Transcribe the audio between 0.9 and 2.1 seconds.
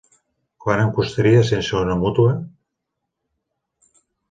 costaria sense una